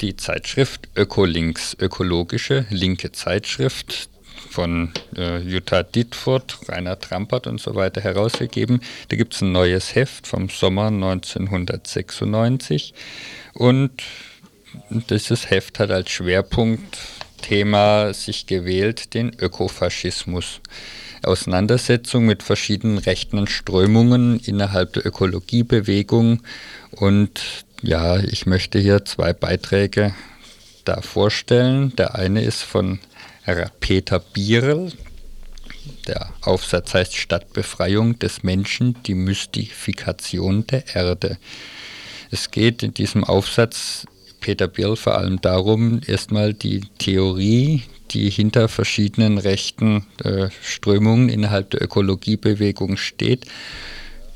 [0.00, 4.08] die Zeitschrift Ökolinks, ökologische linke Zeitschrift
[4.48, 8.80] von äh, Jutta Dittfurt, Rainer Trampert und so weiter herausgegeben.
[9.08, 12.94] Da gibt es ein neues Heft vom Sommer 1996
[13.52, 13.92] und
[15.10, 20.62] dieses Heft hat als Schwerpunktthema sich gewählt den Ökofaschismus.
[21.22, 26.42] Auseinandersetzung mit verschiedenen rechten Strömungen innerhalb der Ökologiebewegung.
[26.90, 30.14] Und ja, ich möchte hier zwei Beiträge
[30.84, 31.94] da vorstellen.
[31.96, 32.98] Der eine ist von
[33.80, 34.92] Peter Bierl.
[36.06, 41.38] Der Aufsatz heißt Stadtbefreiung des Menschen, die Mystifikation der Erde.
[42.30, 44.06] Es geht in diesem Aufsatz
[44.40, 51.70] Peter Bierl vor allem darum, erstmal die Theorie, die hinter verschiedenen rechten äh, Strömungen innerhalb
[51.70, 53.46] der Ökologiebewegung steht,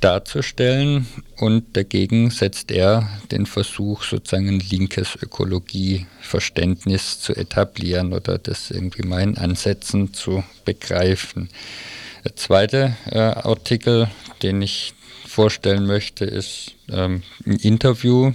[0.00, 1.06] darzustellen.
[1.36, 9.02] Und dagegen setzt er den Versuch, sozusagen ein linkes Ökologieverständnis zu etablieren oder das irgendwie
[9.02, 11.48] in Ansätzen zu begreifen.
[12.24, 14.10] Der zweite äh, Artikel,
[14.42, 14.94] den ich
[15.26, 18.32] vorstellen möchte, ist ähm, ein Interview,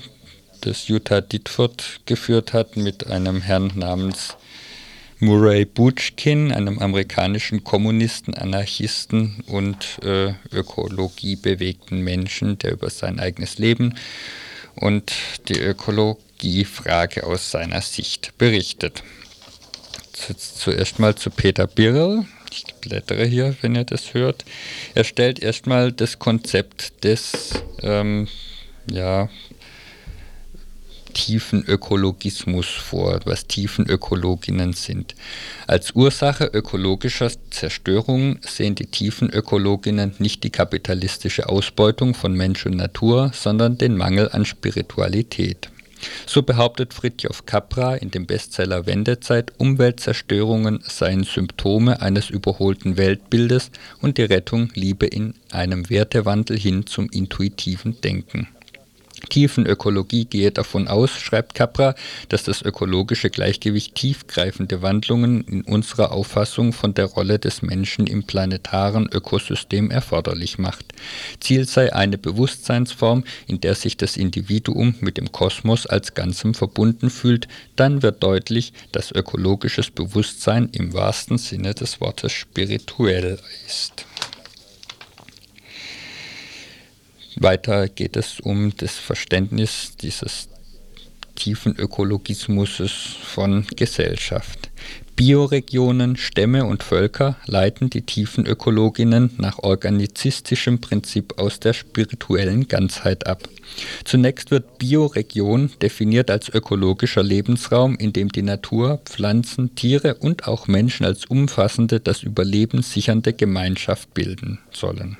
[0.61, 4.35] das Jutta Dittfurt geführt hat mit einem Herrn namens
[5.19, 13.95] Murray Bootkin, einem amerikanischen Kommunisten, Anarchisten und äh, ökologiebewegten Menschen, der über sein eigenes Leben
[14.75, 15.13] und
[15.47, 19.03] die Ökologiefrage aus seiner Sicht berichtet.
[20.37, 22.25] Zuerst mal zu Peter Birrell.
[22.51, 24.45] Ich blättere hier, wenn ihr das hört.
[24.95, 27.51] Er stellt erstmal das Konzept des
[27.81, 28.27] ähm,
[28.89, 29.29] ja,
[31.15, 35.15] Tiefenökologismus vor, was Tiefenökologinnen sind.
[35.65, 43.31] Als Ursache ökologischer Zerstörung sehen die Tiefenökologinnen nicht die kapitalistische Ausbeutung von Mensch und Natur,
[43.33, 45.69] sondern den Mangel an Spiritualität.
[46.25, 53.71] So behauptet Fritjof Capra in dem Bestseller Wendezeit, Umweltzerstörungen seien Symptome eines überholten Weltbildes
[54.01, 58.47] und die Rettung liebe in einem Wertewandel hin zum intuitiven Denken.
[59.35, 61.93] Tiefenökologie gehe davon aus, schreibt Capra,
[62.29, 68.23] dass das ökologische Gleichgewicht tiefgreifende Wandlungen in unserer Auffassung von der Rolle des Menschen im
[68.23, 70.85] planetaren Ökosystem erforderlich macht.
[71.41, 77.09] Ziel sei eine Bewusstseinsform, in der sich das Individuum mit dem Kosmos als Ganzem verbunden
[77.09, 84.05] fühlt, dann wird deutlich, dass ökologisches Bewusstsein im wahrsten Sinne des Wortes spirituell ist.
[87.37, 90.47] Weiter geht es um das Verständnis dieses
[91.35, 92.81] tiefen Ökologismus
[93.23, 94.69] von Gesellschaft.
[95.15, 103.25] Bioregionen, Stämme und Völker leiten die tiefen Ökologinnen nach organizistischem Prinzip aus der spirituellen Ganzheit
[103.25, 103.47] ab.
[104.03, 110.67] Zunächst wird Bioregion definiert als ökologischer Lebensraum, in dem die Natur, Pflanzen, Tiere und auch
[110.67, 115.17] Menschen als umfassende, das Überleben sichernde Gemeinschaft bilden sollen.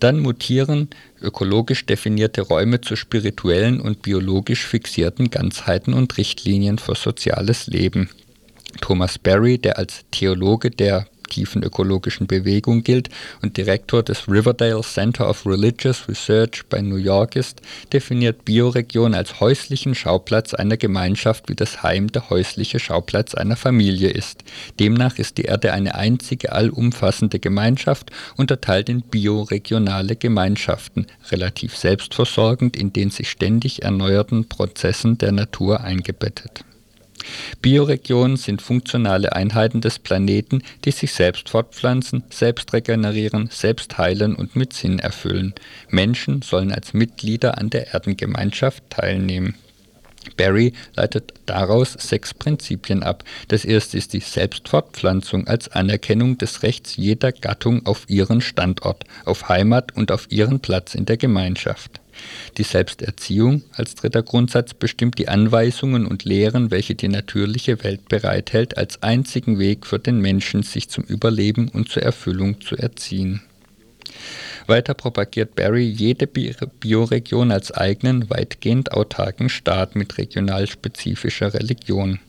[0.00, 0.88] Dann mutieren
[1.20, 8.08] ökologisch definierte Räume zu spirituellen und biologisch fixierten Ganzheiten und Richtlinien für soziales Leben.
[8.80, 13.08] Thomas Berry, der als Theologe der tiefen ökologischen Bewegung gilt
[13.40, 17.62] und Direktor des Riverdale Center of Religious Research bei New York ist,
[17.94, 24.10] definiert Bioregion als häuslichen Schauplatz einer Gemeinschaft, wie das Heim der häusliche Schauplatz einer Familie
[24.10, 24.44] ist.
[24.78, 32.92] Demnach ist die Erde eine einzige allumfassende Gemeinschaft, unterteilt in bioregionale Gemeinschaften, relativ selbstversorgend in
[32.92, 36.64] den sich ständig erneuerten Prozessen der Natur eingebettet.
[37.62, 44.56] Bioregionen sind funktionale Einheiten des Planeten, die sich selbst fortpflanzen, selbst regenerieren, selbst heilen und
[44.56, 45.54] mit Sinn erfüllen.
[45.88, 49.54] Menschen sollen als Mitglieder an der Erdengemeinschaft teilnehmen.
[50.36, 53.24] Barry leitet daraus sechs Prinzipien ab.
[53.48, 59.48] Das erste ist die Selbstfortpflanzung als Anerkennung des Rechts jeder Gattung auf ihren Standort, auf
[59.48, 61.99] Heimat und auf ihren Platz in der Gemeinschaft.
[62.58, 68.76] Die Selbsterziehung als dritter Grundsatz bestimmt die Anweisungen und Lehren, welche die natürliche Welt bereithält,
[68.76, 73.42] als einzigen Weg für den Menschen, sich zum Überleben und zur Erfüllung zu erziehen.
[74.66, 82.20] Weiter propagiert Barry jede Bioregion als eigenen, weitgehend autarken Staat mit regional spezifischer Religion.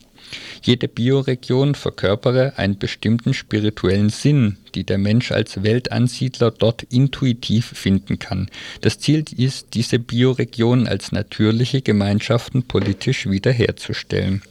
[0.62, 8.20] Jede Bioregion verkörpere einen bestimmten spirituellen Sinn, die der Mensch als Weltansiedler dort intuitiv finden
[8.20, 8.50] kann.
[8.82, 14.42] Das Ziel ist, diese Bioregionen als natürliche Gemeinschaften politisch wiederherzustellen.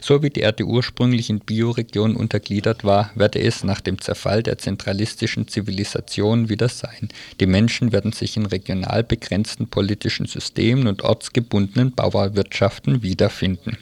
[0.00, 4.58] So wie die Erde ursprünglich in Bioregionen untergliedert war, werde es nach dem Zerfall der
[4.58, 7.08] zentralistischen Zivilisation wieder sein.
[7.40, 13.76] Die Menschen werden sich in regional begrenzten politischen Systemen und ortsgebundenen Bauerwirtschaften wiederfinden.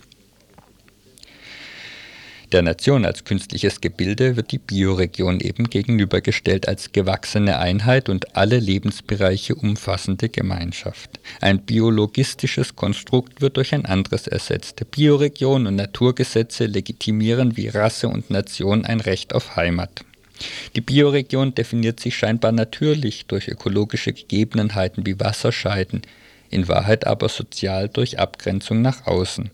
[2.53, 8.61] Der Nation als künstliches Gebilde wird die Bioregion eben gegenübergestellt als gewachsene Einheit und alle
[8.61, 11.18] Lebensbereiche umfassende Gemeinschaft.
[11.40, 14.80] Ein biologistisches Konstrukt wird durch ein anderes ersetzt.
[14.92, 20.05] Bioregion und Naturgesetze legitimieren wie Rasse und Nation ein Recht auf Heimat.
[20.76, 26.03] Die Bioregion definiert sich scheinbar natürlich durch ökologische Gegebenheiten wie Wasserscheiden,
[26.51, 29.51] in Wahrheit aber sozial durch Abgrenzung nach außen.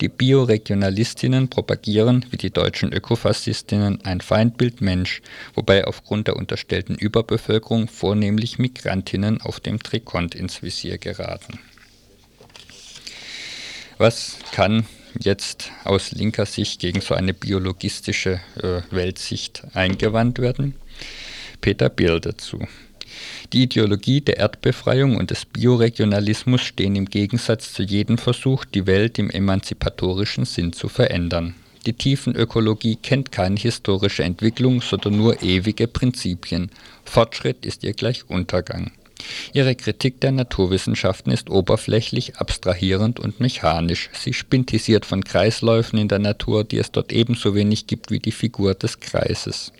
[0.00, 5.22] Die Bioregionalistinnen propagieren, wie die deutschen Ökofaszistinnen, ein Feindbild Mensch,
[5.54, 11.58] wobei aufgrund der unterstellten Überbevölkerung vornehmlich Migrantinnen auf dem Trikont ins Visier geraten.
[13.98, 14.86] Was kann
[15.20, 20.74] jetzt aus linker Sicht gegen so eine biologistische äh, Weltsicht eingewandt werden?
[21.60, 22.66] Peter Biel dazu.
[23.54, 29.16] Die Ideologie der Erdbefreiung und des Bioregionalismus stehen im Gegensatz zu jedem Versuch, die Welt
[29.16, 31.54] im emanzipatorischen Sinn zu verändern.
[31.86, 36.68] Die Tiefenökologie kennt keine historische Entwicklung, sondern nur ewige Prinzipien.
[37.04, 38.90] Fortschritt ist ihr gleich Untergang.
[39.52, 44.10] Ihre Kritik der Naturwissenschaften ist oberflächlich, abstrahierend und mechanisch.
[44.14, 48.32] Sie spintisiert von Kreisläufen in der Natur, die es dort ebenso wenig gibt wie die
[48.32, 49.70] Figur des Kreises.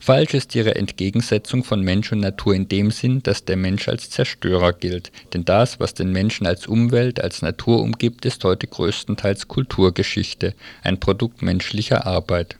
[0.00, 4.10] Falsch ist ihre Entgegensetzung von Mensch und Natur in dem Sinn, dass der Mensch als
[4.10, 5.12] Zerstörer gilt.
[5.32, 10.98] Denn das, was den Menschen als Umwelt, als Natur umgibt, ist heute größtenteils Kulturgeschichte, ein
[10.98, 12.56] Produkt menschlicher Arbeit.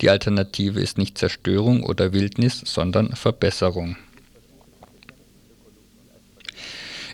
[0.00, 3.96] Die Alternative ist nicht Zerstörung oder Wildnis, sondern Verbesserung.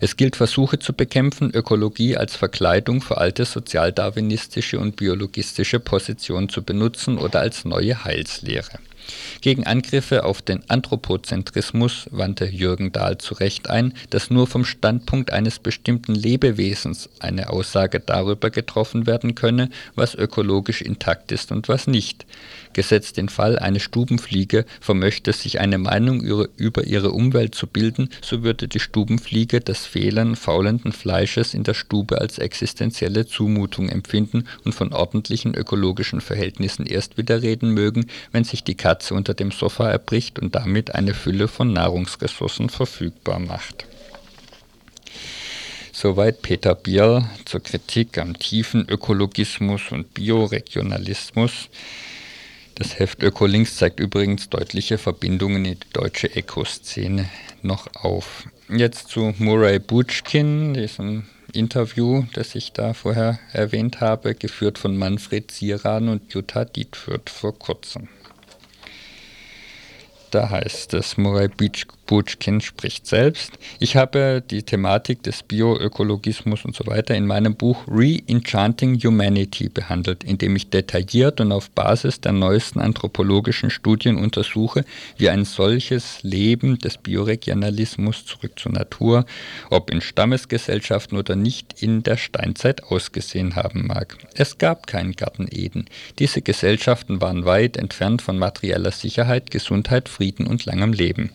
[0.01, 6.63] Es gilt Versuche zu bekämpfen, Ökologie als Verkleidung für alte sozialdarwinistische und biologistische Positionen zu
[6.63, 8.79] benutzen oder als neue Heilslehre.
[9.41, 15.33] Gegen Angriffe auf den Anthropozentrismus wandte Jürgen Dahl zu Recht ein, dass nur vom Standpunkt
[15.33, 21.87] eines bestimmten Lebewesens eine Aussage darüber getroffen werden könne, was ökologisch intakt ist und was
[21.87, 22.27] nicht.
[22.73, 28.43] Gesetzt den Fall, eine Stubenfliege vermöchte sich eine Meinung über ihre Umwelt zu bilden, so
[28.43, 34.75] würde die Stubenfliege das Fehlen faulenden Fleisches in der Stube als existenzielle Zumutung empfinden und
[34.75, 39.91] von ordentlichen ökologischen Verhältnissen erst wieder reden mögen, wenn sich die Katze unter dem Sofa
[39.91, 43.87] erbricht und damit eine Fülle von Nahrungsressourcen verfügbar macht.
[45.93, 51.71] Soweit Peter Biel zur Kritik am tiefen Ökologismus und Bioregionalismus.
[52.75, 57.31] Das Heft Ökolinks zeigt übrigens deutliche Verbindungen in die deutsche Ökoszene
[57.63, 58.47] noch auf.
[58.69, 61.25] Jetzt zu Murray Butchkin, diesem
[61.55, 67.59] Interview, das ich da vorher erwähnt habe, geführt von Manfred Zieran und Jutta Dietfurt vor
[67.59, 68.09] kurzem.
[70.37, 71.49] Da heißt es, Murray
[72.07, 73.53] Butchkin spricht selbst.
[73.81, 80.25] Ich habe die Thematik des Bioökologismus und so weiter in meinem Buch Re-Enchanting Humanity behandelt,
[80.25, 84.85] in dem ich detailliert und auf Basis der neuesten anthropologischen Studien untersuche,
[85.17, 89.27] wie ein solches Leben des Bioregionalismus zurück zur Natur,
[89.71, 94.17] ob in Stammesgesellschaften oder nicht, in der Steinzeit ausgesehen haben mag.
[94.35, 95.87] Es gab keinen Garten Eden.
[96.19, 101.31] Diese Gesellschaften waren weit entfernt von materieller Sicherheit, Gesundheit, Frieden und langem Leben.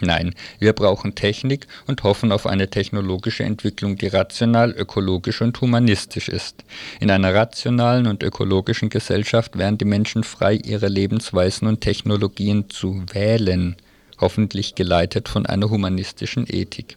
[0.00, 6.28] Nein, wir brauchen Technik und hoffen auf eine technologische Entwicklung, die rational, ökologisch und humanistisch
[6.28, 6.62] ist.
[7.00, 13.02] In einer rationalen und ökologischen Gesellschaft wären die Menschen frei, ihre Lebensweisen und Technologien zu
[13.12, 13.76] wählen,
[14.20, 16.96] hoffentlich geleitet von einer humanistischen Ethik.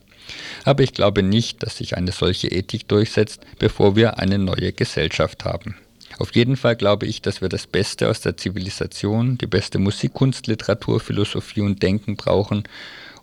[0.64, 5.44] Aber ich glaube nicht, dass sich eine solche Ethik durchsetzt, bevor wir eine neue Gesellschaft
[5.44, 5.76] haben.
[6.22, 10.14] Auf jeden Fall glaube ich, dass wir das Beste aus der Zivilisation, die beste Musik,
[10.14, 12.66] Kunst, Literatur, Philosophie und Denken brauchen,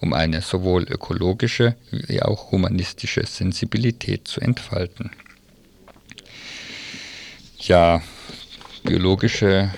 [0.00, 5.12] um eine sowohl ökologische wie auch humanistische Sensibilität zu entfalten.
[7.60, 8.02] Ja,
[8.82, 9.72] biologische,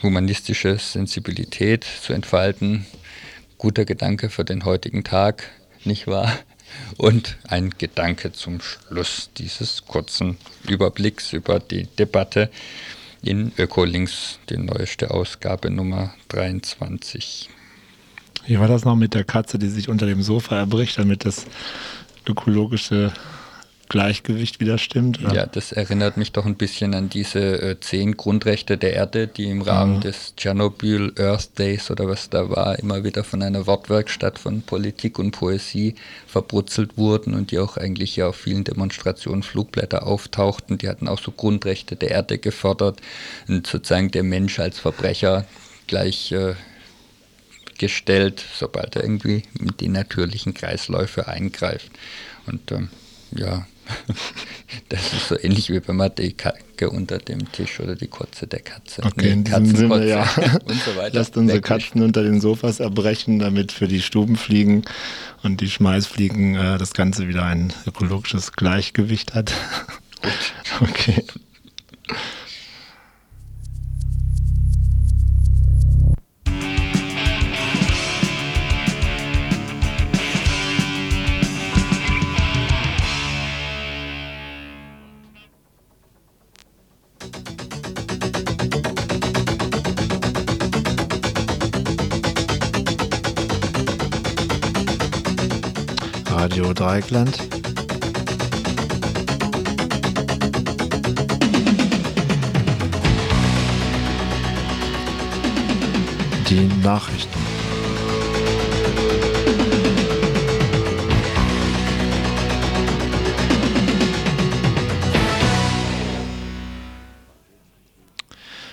[0.00, 2.86] humanistische Sensibilität zu entfalten,
[3.58, 5.50] guter Gedanke für den heutigen Tag,
[5.82, 6.32] nicht wahr?
[6.96, 10.36] Und ein Gedanke zum Schluss dieses kurzen
[10.68, 12.50] Überblicks über die Debatte
[13.22, 17.48] in Ökolinks, die neueste Ausgabe Nummer 23.
[18.46, 21.46] Wie war das noch mit der Katze, die sich unter dem Sofa erbricht, damit das
[22.26, 23.12] ökologische
[23.88, 25.22] Gleichgewicht wieder stimmt.
[25.22, 25.34] Oder?
[25.34, 29.50] Ja, das erinnert mich doch ein bisschen an diese äh, zehn Grundrechte der Erde, die
[29.50, 30.00] im Rahmen mhm.
[30.00, 35.18] des Tschernobyl Earth Days oder was da war, immer wieder von einer Wortwerkstatt von Politik
[35.18, 35.94] und Poesie
[36.26, 40.78] verbrutzelt wurden und die auch eigentlich ja auf vielen Demonstrationen Flugblätter auftauchten.
[40.78, 43.00] Die hatten auch so Grundrechte der Erde gefordert
[43.48, 45.44] und sozusagen der Mensch als Verbrecher
[45.86, 46.54] gleich äh,
[47.78, 51.90] gestellt, sobald er irgendwie in die natürlichen Kreisläufe eingreift.
[52.46, 52.88] Und ähm,
[53.32, 53.66] ja,
[54.88, 58.46] das ist so ähnlich wie wenn man die Kacke unter dem Tisch oder die Kotze
[58.46, 59.02] der Katze.
[59.02, 60.22] Okay, nee, in diesem Sinne, ja.
[60.64, 61.18] und so weiter.
[61.18, 64.84] Lasst unsere Katzen unter den Sofas erbrechen, damit für die Stubenfliegen
[65.42, 69.52] und die Schmeißfliegen äh, das Ganze wieder ein ökologisches Gleichgewicht hat.
[70.80, 71.24] okay.
[96.54, 97.36] Radio Dreieckland.
[106.48, 107.40] Die Nachrichten.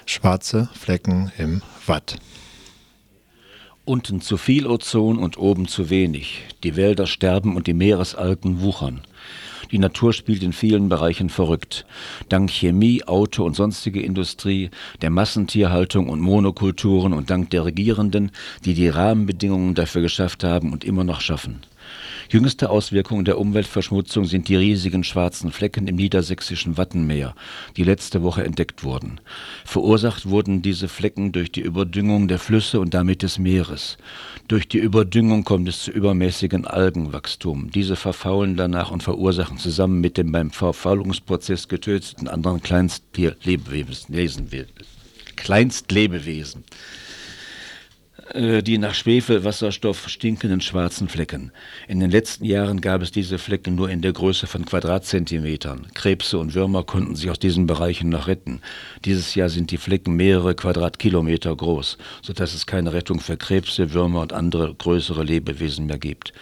[0.06, 2.20] Schwarze Flecken im Watt.
[3.92, 6.44] Unten zu viel Ozon und oben zu wenig.
[6.64, 9.02] Die Wälder sterben und die Meeresalgen wuchern.
[9.70, 11.86] Die Natur spielt in vielen Bereichen verrückt.
[12.30, 14.70] Dank Chemie, Auto und sonstige Industrie,
[15.02, 18.32] der Massentierhaltung und Monokulturen und dank der Regierenden,
[18.64, 21.60] die die Rahmenbedingungen dafür geschafft haben und immer noch schaffen.
[22.32, 27.36] Jüngste Auswirkungen der Umweltverschmutzung sind die riesigen schwarzen Flecken im niedersächsischen Wattenmeer,
[27.76, 29.20] die letzte Woche entdeckt wurden.
[29.66, 33.98] Verursacht wurden diese Flecken durch die Überdüngung der Flüsse und damit des Meeres.
[34.48, 37.70] Durch die Überdüngung kommt es zu übermäßigen Algenwachstum.
[37.70, 44.48] Diese verfaulen danach und verursachen zusammen mit dem beim Verfaulungsprozess getöteten anderen Kleinstlebewesen.
[45.36, 46.64] Kleinstlebewesen
[48.34, 51.52] die nach Schwefelwasserstoff stinkenden schwarzen Flecken.
[51.88, 55.88] In den letzten Jahren gab es diese Flecken nur in der Größe von Quadratzentimetern.
[55.94, 58.62] Krebse und Würmer konnten sich aus diesen Bereichen noch retten.
[59.06, 64.22] Dieses Jahr sind die Flecken mehrere Quadratkilometer groß, sodass es keine Rettung für Krebse, Würmer
[64.22, 66.34] und andere größere Lebewesen mehr gibt.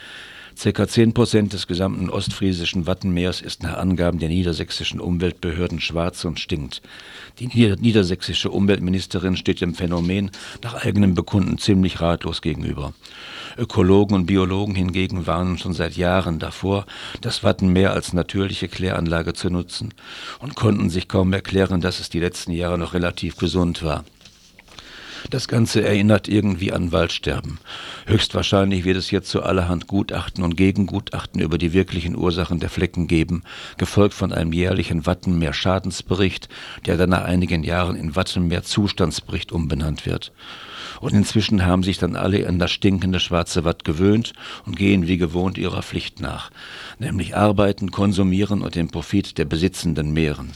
[0.59, 6.37] Circa 10 Prozent des gesamten ostfriesischen Wattenmeers ist nach Angaben der niedersächsischen Umweltbehörden schwarz und
[6.37, 6.81] stinkt.
[7.39, 10.31] Die niedersächsische Umweltministerin steht dem Phänomen
[10.61, 12.93] nach eigenem Bekunden ziemlich ratlos gegenüber.
[13.57, 16.85] Ökologen und Biologen hingegen warnen schon seit Jahren davor,
[17.21, 19.93] das Wattenmeer als natürliche Kläranlage zu nutzen
[20.39, 24.03] und konnten sich kaum erklären, dass es die letzten Jahre noch relativ gesund war.
[25.29, 27.59] Das Ganze erinnert irgendwie an Waldsterben.
[28.05, 33.07] Höchstwahrscheinlich wird es jetzt zu allerhand Gutachten und Gegengutachten über die wirklichen Ursachen der Flecken
[33.07, 33.43] geben,
[33.77, 36.49] gefolgt von einem jährlichen Wattenmeer-Schadensbericht,
[36.85, 40.31] der dann nach einigen Jahren in Wattenmeer-Zustandsbericht umbenannt wird.
[40.99, 44.33] Und inzwischen haben sich dann alle an das stinkende schwarze Watt gewöhnt
[44.65, 46.51] und gehen wie gewohnt ihrer Pflicht nach,
[46.97, 50.51] nämlich arbeiten, konsumieren und den Profit der Besitzenden mehren.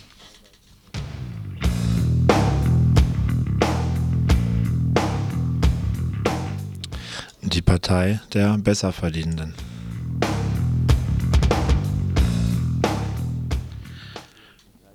[7.54, 9.54] Die Partei der Besserverdienenden.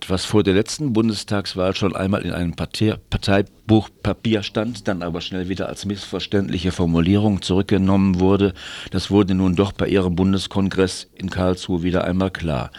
[0.08, 5.68] was vor der letzten Bundestagswahl schon einmal in einem Parteibuchpapier stand, dann aber schnell wieder
[5.68, 8.54] als missverständliche Formulierung zurückgenommen wurde,
[8.90, 12.70] das wurde nun doch bei ihrem Bundeskongress in Karlsruhe wieder einmal klar.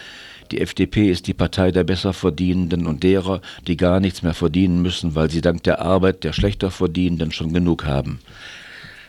[0.51, 5.13] Die FDP ist die Partei der Besserverdienenden und derer, die gar nichts mehr verdienen müssen,
[5.13, 8.19] weil sie dank der Arbeit der Schlechterverdienenden schon genug haben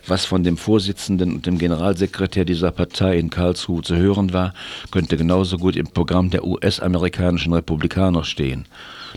[0.06, 4.54] was von dem Vorsitzenden und dem Generalsekretär dieser Partei in Karlsruhe zu hören war,
[4.90, 8.66] könnte genauso gut im Programm der US-amerikanischen Republikaner stehen.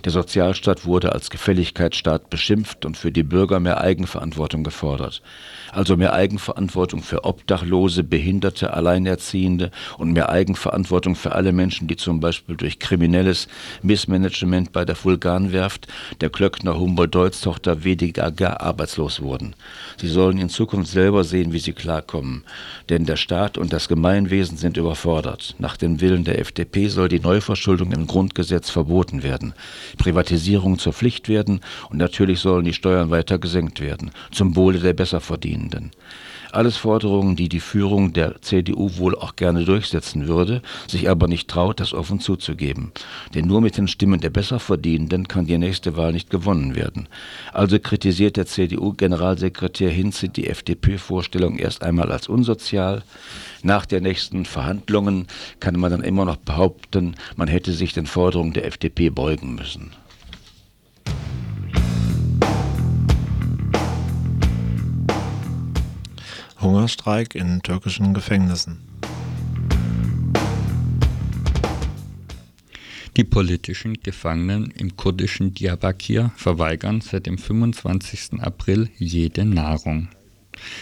[0.03, 5.21] Der Sozialstaat wurde als Gefälligkeitsstaat beschimpft und für die Bürger mehr Eigenverantwortung gefordert
[5.73, 12.19] also mehr Eigenverantwortung für Obdachlose, Behinderte, Alleinerziehende und mehr Eigenverantwortung für alle Menschen, die zum
[12.19, 13.47] Beispiel durch kriminelles
[13.81, 15.87] Missmanagement bei der Vulkanwerft
[16.21, 19.55] der Klöckner Humboldt-Deutz-Tochter WDGG arbeitslos wurden.
[19.97, 22.43] Sie sollen in Zukunft selber sehen, wie sie klarkommen.
[22.89, 25.55] Denn der Staat und das Gemeinwesen sind überfordert.
[25.57, 29.53] Nach dem Willen der FDP soll die Neuverschuldung im Grundgesetz verboten werden,
[29.97, 34.93] Privatisierung zur Pflicht werden und natürlich sollen die Steuern weiter gesenkt werden, zum Wohle der
[34.93, 35.91] Besserverdienenden.
[36.53, 41.47] Alles Forderungen, die die Führung der CDU wohl auch gerne durchsetzen würde, sich aber nicht
[41.47, 42.91] traut, das offen zuzugeben.
[43.33, 47.09] Denn nur mit den Stimmen der Besserverdienenden kann die nächste Wahl nicht gewonnen werden.
[47.53, 53.01] Also kritisiert der CDU-Generalsekretär Hinze die FDP-Vorstellung erst einmal als unsozial.
[53.63, 55.25] Nach der nächsten Verhandlungen
[55.59, 59.89] kann man dann immer noch behaupten, man hätte sich den Forderungen der FDP beugen müssen.
[66.63, 68.79] Hungerstreik in türkischen Gefängnissen.
[73.17, 78.41] Die politischen Gefangenen im kurdischen Diyarbakir verweigern seit dem 25.
[78.41, 80.07] April jede Nahrung.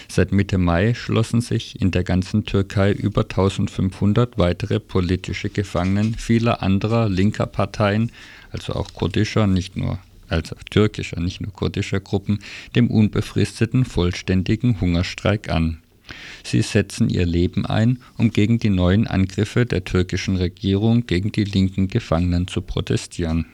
[0.08, 6.62] Seit Mitte Mai schlossen sich in der ganzen Türkei über 1500 weitere politische Gefangenen vieler
[6.62, 8.12] anderer linker Parteien,
[8.52, 9.98] also auch kurdischer, nicht nur
[10.32, 12.40] also türkischer, nicht nur kurdischer Gruppen,
[12.76, 15.82] dem unbefristeten vollständigen Hungerstreik an.
[16.44, 21.46] Sie setzen ihr Leben ein, um gegen die neuen Angriffe der türkischen Regierung gegen die
[21.46, 23.46] linken Gefangenen zu protestieren.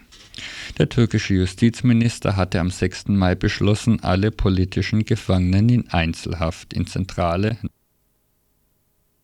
[0.78, 3.07] Der türkische Justizminister hatte am 6.
[3.09, 7.57] Mai beschlossen, alle politischen Gefangenen in Einzelhaft in zentrale